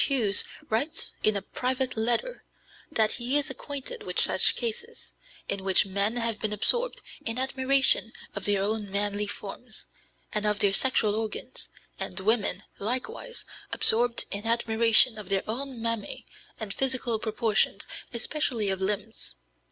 Hughes 0.07 0.43
writes 0.67 1.11
(in 1.21 1.37
a 1.37 1.43
private 1.43 1.95
letter) 1.95 2.43
that 2.91 3.11
he 3.11 3.37
is 3.37 3.51
acquainted 3.51 4.01
with 4.01 4.19
such 4.19 4.55
cases, 4.55 5.13
in 5.47 5.63
which 5.63 5.85
men 5.85 6.17
have 6.17 6.39
been 6.39 6.51
absorbed 6.51 7.01
in 7.23 7.37
admiration 7.37 8.11
of 8.33 8.45
their 8.45 8.63
own 8.63 8.89
manly 8.91 9.27
forms, 9.27 9.85
and 10.33 10.47
of 10.47 10.57
their 10.57 10.73
sexual 10.73 11.13
organs, 11.13 11.69
and 11.99 12.19
women, 12.19 12.63
likewise, 12.79 13.45
absorbed 13.71 14.25
in 14.31 14.47
admiration 14.47 15.19
of 15.19 15.29
their 15.29 15.43
own 15.45 15.77
mammæ 15.79 16.25
and 16.59 16.73
physical 16.73 17.19
proportions, 17.19 17.85
especially 18.11 18.71
of 18.71 18.81
limbs. 18.81 19.35